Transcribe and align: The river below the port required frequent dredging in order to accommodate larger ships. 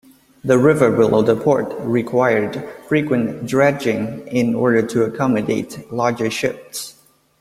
The 0.43 0.57
river 0.57 0.89
below 0.91 1.21
the 1.21 1.35
port 1.35 1.71
required 1.81 2.67
frequent 2.87 3.45
dredging 3.45 4.25
in 4.29 4.55
order 4.55 4.81
to 4.81 5.03
accommodate 5.03 5.91
larger 5.93 6.31
ships. 6.31 6.95